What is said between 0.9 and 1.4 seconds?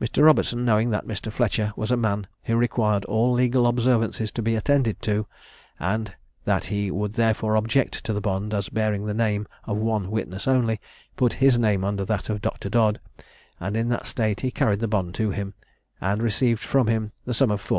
Mr.